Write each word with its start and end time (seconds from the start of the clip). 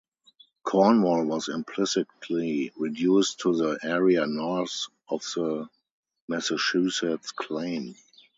Cornwall 0.63 1.27
was 1.27 1.47
implicitly 1.47 2.71
reduced 2.75 3.41
to 3.41 3.55
the 3.55 3.77
area 3.83 4.25
north 4.25 4.87
of 5.07 5.21
the 5.35 5.69
Massachusetts 6.27 7.31
claim. 7.33 7.93